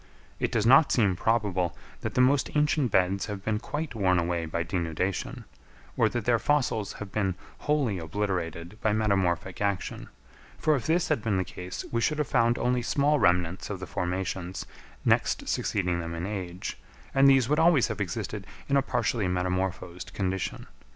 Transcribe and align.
It 0.39 0.51
does 0.51 0.65
not 0.65 0.91
seem 0.91 1.15
probable 1.15 1.77
that 1.99 2.15
the 2.15 2.21
most 2.21 2.49
ancient 2.55 2.89
beds 2.89 3.27
have 3.27 3.45
been 3.45 3.59
quite 3.59 3.93
worn 3.93 4.17
away 4.17 4.47
by 4.47 4.63
denudation, 4.63 5.43
or 5.95 6.09
that 6.09 6.25
their 6.25 6.39
fossils 6.39 6.93
have 6.93 7.11
been 7.11 7.35
wholly 7.59 7.99
obliterated 7.99 8.79
by 8.81 8.93
metamorphic 8.93 9.61
action, 9.61 10.09
for 10.57 10.75
if 10.75 10.87
this 10.87 11.09
had 11.09 11.21
been 11.21 11.37
the 11.37 11.43
case 11.45 11.85
we 11.91 12.01
should 12.01 12.17
have 12.17 12.27
found 12.27 12.57
only 12.57 12.81
small 12.81 13.19
remnants 13.19 13.69
of 13.69 13.79
the 13.79 13.85
formations 13.85 14.65
next 15.05 15.47
succeeding 15.47 15.99
them 15.99 16.15
in 16.15 16.25
age, 16.25 16.79
and 17.13 17.27
these 17.27 17.47
would 17.47 17.59
always 17.59 17.89
have 17.89 18.01
existed 18.01 18.47
in 18.67 18.77
a 18.77 18.81
partially 18.81 19.27
metamorphosed 19.27 20.15
condition. 20.15 20.65